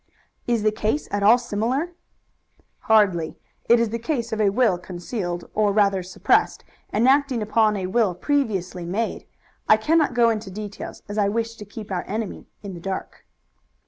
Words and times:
"Is 0.47 0.63
the 0.63 0.71
case 0.71 1.07
at 1.11 1.21
all 1.21 1.37
similar?" 1.37 1.91
"Hardly. 2.89 3.37
It 3.69 3.79
is 3.79 3.89
the 3.89 3.99
case 3.99 4.31
of 4.33 4.41
a 4.41 4.49
will 4.49 4.79
concealed, 4.79 5.47
or 5.53 5.71
rather 5.71 6.01
suppressed, 6.01 6.63
and 6.89 7.07
acting 7.07 7.43
upon 7.43 7.77
a 7.77 7.85
will 7.85 8.15
previously 8.15 8.83
made. 8.87 9.27
I 9.69 9.77
cannot 9.77 10.15
go 10.15 10.31
into 10.31 10.49
details, 10.49 11.03
as 11.07 11.19
I 11.19 11.29
wish 11.29 11.53
to 11.53 11.65
keep 11.65 11.91
our 11.91 12.03
enemy 12.07 12.47
in 12.63 12.73
the 12.73 12.79
dark." 12.79 13.27